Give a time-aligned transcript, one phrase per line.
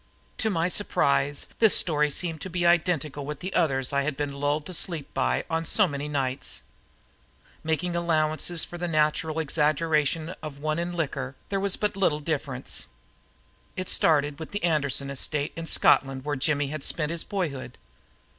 [0.39, 4.33] To my surprise this story seemed to be identical with the others I had been
[4.33, 6.63] lulled to sleep by on so many nights.
[7.63, 12.87] Making allowances for the natural exaggeration of one in liquor, there was but little difference.
[13.77, 17.77] It started with the Anderson estate in Scotland where Jimmy had spent his boyhood.